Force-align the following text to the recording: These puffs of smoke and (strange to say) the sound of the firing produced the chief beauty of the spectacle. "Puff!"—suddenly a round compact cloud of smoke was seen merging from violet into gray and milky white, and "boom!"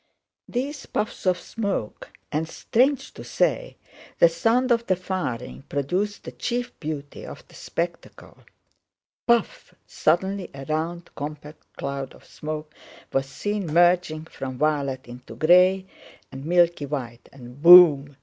These 0.49 0.87
puffs 0.87 1.27
of 1.27 1.39
smoke 1.39 2.09
and 2.31 2.49
(strange 2.49 3.13
to 3.13 3.23
say) 3.23 3.77
the 4.17 4.29
sound 4.29 4.71
of 4.71 4.87
the 4.87 4.95
firing 4.95 5.61
produced 5.69 6.23
the 6.23 6.31
chief 6.31 6.73
beauty 6.79 7.23
of 7.23 7.47
the 7.47 7.53
spectacle. 7.53 8.39
"Puff!"—suddenly 9.27 10.49
a 10.55 10.65
round 10.65 11.13
compact 11.13 11.71
cloud 11.77 12.15
of 12.15 12.25
smoke 12.25 12.73
was 13.13 13.27
seen 13.27 13.67
merging 13.71 14.25
from 14.25 14.57
violet 14.57 15.05
into 15.07 15.35
gray 15.35 15.85
and 16.31 16.45
milky 16.47 16.87
white, 16.87 17.29
and 17.31 17.61
"boom!" 17.61 18.17